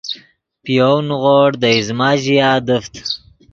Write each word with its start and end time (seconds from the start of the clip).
پے 0.63 0.71
یَؤْ 0.77 0.97
نیغوڑ 1.07 1.49
دے 1.61 1.69
ایزمہ 1.75 2.09
ژیا 2.23 2.49
دیفت 2.67 2.93